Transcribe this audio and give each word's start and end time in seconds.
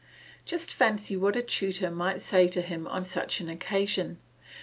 Just 0.45 0.73
fancy 0.73 1.15
what 1.15 1.35
a 1.35 1.43
tutor 1.43 1.91
might 1.91 2.21
say 2.21 2.47
to 2.47 2.61
him 2.63 2.87
on 2.87 3.05
such 3.05 3.39
an 3.39 3.47
occasion. 3.49 4.17